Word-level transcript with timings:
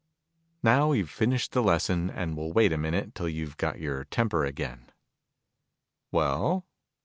Now 0.63 0.87
we've 0.89 1.07
finished 1.07 1.51
the 1.51 1.61
lesson, 1.61 2.09
and 2.09 2.35
we'll 2.35 2.51
wait 2.51 2.73
a 2.73 2.77
minute, 2.79 3.13
till 3.13 3.29
you've 3.29 3.57
got 3.57 3.79
your 3.79 4.05
temper 4.05 4.43
again. 4.43 4.89
Well? 6.11 6.65